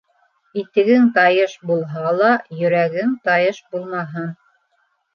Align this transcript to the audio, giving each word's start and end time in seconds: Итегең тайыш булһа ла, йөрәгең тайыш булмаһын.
Итегең 0.61 1.05
тайыш 1.17 1.53
булһа 1.73 2.15
ла, 2.23 2.33
йөрәгең 2.59 3.15
тайыш 3.31 3.63
булмаһын. 3.73 4.31